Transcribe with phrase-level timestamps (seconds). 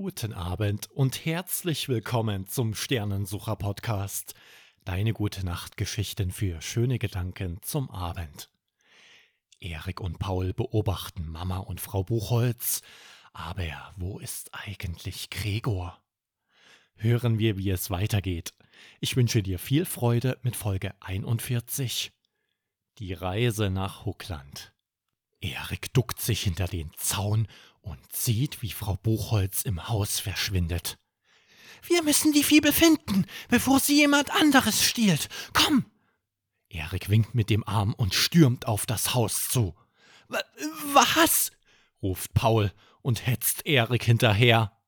[0.00, 4.34] Guten Abend und herzlich willkommen zum Sternensucher Podcast.
[4.84, 8.48] Deine gute Nachtgeschichten für schöne Gedanken zum Abend.
[9.58, 12.82] Erik und Paul beobachten Mama und Frau Buchholz.
[13.32, 16.00] Aber wo ist eigentlich Gregor?
[16.94, 18.54] Hören wir, wie es weitergeht.
[19.00, 22.12] Ich wünsche dir viel Freude mit Folge 41.
[22.98, 24.72] Die Reise nach Huckland.
[25.98, 27.48] Duckt sich hinter den Zaun
[27.80, 30.96] und sieht, wie Frau Buchholz im Haus verschwindet.
[31.88, 35.28] Wir müssen die Fibel finden, bevor sie jemand anderes stiehlt.
[35.52, 35.86] Komm!
[36.68, 39.74] Erik winkt mit dem Arm und stürmt auf das Haus zu.
[40.92, 41.50] Was?
[42.00, 42.72] ruft Paul
[43.02, 44.78] und hetzt Erik hinterher.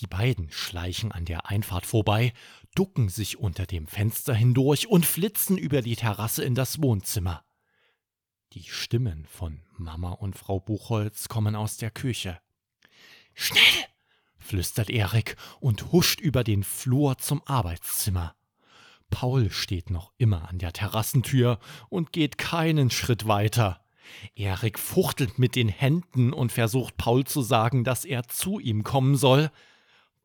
[0.00, 2.32] Die beiden schleichen an der Einfahrt vorbei,
[2.74, 7.43] ducken sich unter dem Fenster hindurch und flitzen über die Terrasse in das Wohnzimmer.
[8.54, 12.38] Die Stimmen von Mama und Frau Buchholz kommen aus der Küche.
[13.34, 13.60] Schnell!
[14.38, 18.36] flüstert Erik und huscht über den Flur zum Arbeitszimmer.
[19.10, 23.84] Paul steht noch immer an der Terrassentür und geht keinen Schritt weiter.
[24.36, 29.16] Erik fuchtelt mit den Händen und versucht Paul zu sagen, dass er zu ihm kommen
[29.16, 29.50] soll.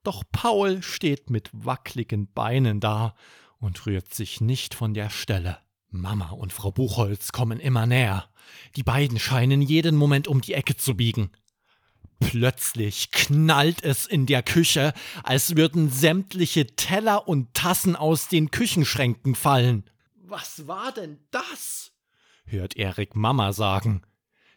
[0.04, 3.16] Doch Paul steht mit wackligen Beinen da
[3.58, 5.58] und rührt sich nicht von der Stelle.
[5.92, 8.30] Mama und Frau Buchholz kommen immer näher.
[8.76, 11.32] Die beiden scheinen jeden Moment um die Ecke zu biegen.
[12.20, 19.36] Plötzlich knallt es in der Küche, als würden sämtliche Teller und Tassen aus den Küchenschränken
[19.36, 19.90] fallen.
[20.16, 21.92] Was war denn das?
[22.46, 24.02] hört Erik Mama sagen.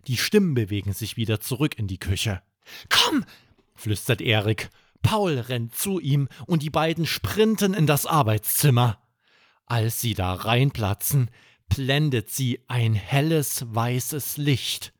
[0.07, 2.43] Die Stimmen bewegen sich wieder zurück in die Küche.
[2.89, 3.25] Komm,
[3.75, 4.71] flüstert Erik.
[5.03, 9.02] Paul rennt zu ihm und die beiden sprinten in das Arbeitszimmer.
[9.67, 11.31] Als sie da reinplatzen,
[11.69, 14.93] blendet sie ein helles weißes Licht.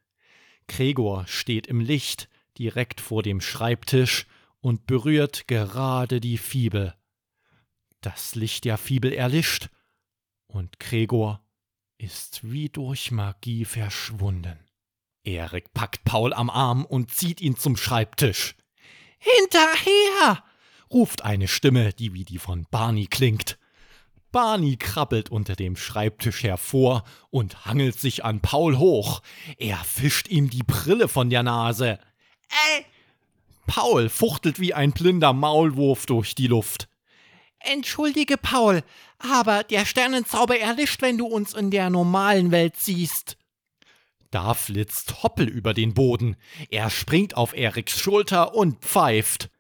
[0.69, 4.27] Gregor steht im Licht direkt vor dem Schreibtisch
[4.61, 6.95] und berührt gerade die Fibel.
[8.01, 9.69] Das Licht der Fibel erlischt
[10.47, 11.45] und Gregor
[11.99, 14.59] ist wie durch Magie verschwunden.
[15.25, 18.57] Erik packt Paul am Arm und zieht ihn zum Schreibtisch.
[19.19, 20.45] Hinterher!
[20.91, 23.59] ruft eine Stimme, die wie die von Barney klingt.
[24.33, 29.23] Barney krabbelt unter dem Schreibtisch hervor und hangelt sich an Paul hoch.
[29.59, 31.99] Er fischt ihm die Brille von der Nase.
[32.49, 32.83] Äh!
[33.67, 36.89] Paul fuchtelt wie ein blinder Maulwurf durch die Luft.
[37.61, 38.83] Entschuldige, Paul,
[39.19, 43.37] aber der Sternenzauber erlischt, wenn du uns in der normalen Welt siehst.
[44.31, 46.37] Da flitzt Hoppel über den Boden.
[46.71, 49.51] Er springt auf Eriks Schulter und pfeift.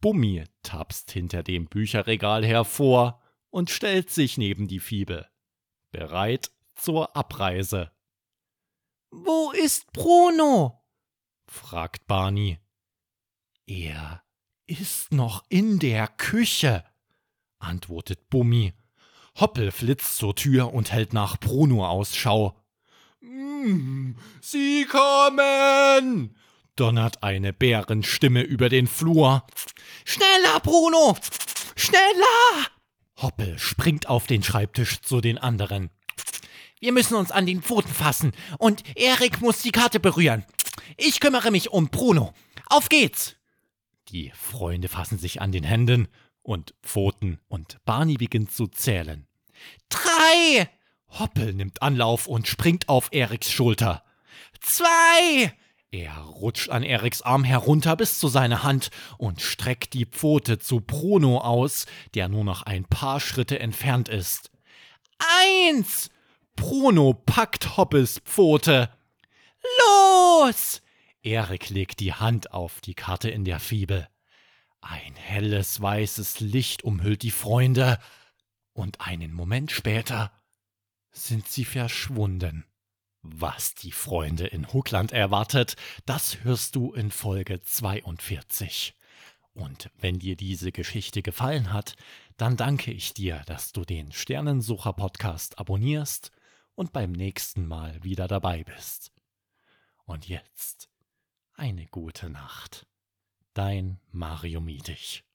[0.00, 5.28] Bummi tapst hinter dem Bücherregal hervor und stellt sich neben die Fibel.
[5.90, 7.90] Bereit zur Abreise.
[9.10, 10.84] Wo ist Bruno?
[11.46, 12.58] fragt Barney.
[13.66, 14.22] Er
[14.66, 16.84] ist noch in der Küche,
[17.58, 18.74] antwortet Bummi.
[19.38, 22.60] Hoppel flitzt zur Tür und hält nach Bruno Ausschau.
[23.20, 26.36] Mm, Sie kommen!
[26.76, 29.46] donnert eine Bärenstimme über den Flur.
[30.04, 31.16] Schneller, Bruno!
[31.74, 32.70] Schneller!
[33.20, 35.90] Hoppel springt auf den Schreibtisch zu den anderen.
[36.80, 40.44] Wir müssen uns an den Pfoten fassen und Erik muss die Karte berühren.
[40.96, 42.34] Ich kümmere mich um Bruno.
[42.66, 43.36] Auf geht's!
[44.08, 46.08] Die Freunde fassen sich an den Händen
[46.42, 49.26] und Pfoten und Barney beginnt zu zählen.
[49.88, 50.68] Drei!
[51.08, 54.04] Hoppel nimmt Anlauf und springt auf Eriks Schulter.
[54.60, 55.54] Zwei!
[55.90, 60.80] Er rutscht an Eriks Arm herunter bis zu seiner Hand und streckt die Pfote zu
[60.80, 64.50] Bruno aus, der nur noch ein paar Schritte entfernt ist.
[65.18, 66.10] Eins!
[66.56, 68.90] Bruno packt Hoppels Pfote.
[69.78, 70.82] Los!
[71.22, 74.08] Erik legt die Hand auf die Karte in der Fibel.
[74.80, 77.98] Ein helles weißes Licht umhüllt die Freunde,
[78.72, 80.30] und einen Moment später
[81.10, 82.64] sind sie verschwunden.
[83.34, 85.76] Was die Freunde in Huckland erwartet,
[86.06, 88.94] das hörst du in Folge 42.
[89.52, 91.96] Und wenn dir diese Geschichte gefallen hat,
[92.36, 96.30] dann danke ich dir, dass du den Sternensucher Podcast abonnierst
[96.74, 99.12] und beim nächsten Mal wieder dabei bist.
[100.04, 100.88] Und jetzt
[101.54, 102.86] eine gute Nacht.
[103.54, 105.25] Dein Mario Mietig.